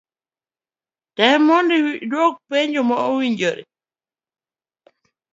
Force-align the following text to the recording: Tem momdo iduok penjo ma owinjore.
Tem 1.17 1.37
momdo 1.47 1.75
iduok 2.03 2.33
penjo 2.49 2.81
ma 2.89 2.95
owinjore. 3.09 3.63